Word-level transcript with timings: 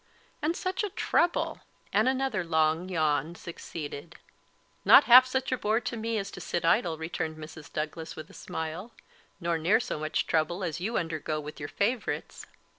and 0.41 0.57
such 0.57 0.83
a 0.83 0.89
trouble!" 0.89 1.59
and 1.93 2.09
another 2.09 2.43
long 2.43 2.89
yawn 2.89 3.35
succeeded. 3.35 4.15
"Not 4.83 5.03
half 5.03 5.27
such 5.27 5.51
a 5.51 5.59
bore 5.59 5.79
to 5.81 5.95
me 5.95 6.17
as 6.17 6.31
to 6.31 6.41
sit 6.41 6.65
idle," 6.65 6.97
returned 6.97 7.37
Mrs. 7.37 7.71
Douglas, 7.71 8.15
with 8.15 8.27
a 8.27 8.33
smile, 8.33 8.93
"nor 9.39 9.59
near 9.59 9.79
so 9.79 9.99
much 9.99 10.25
trouble 10.25 10.63
as 10.63 10.79
you 10.81 10.97
undergo 10.97 11.39
with 11.39 11.59
your 11.59 11.69
favourites." 11.69 12.47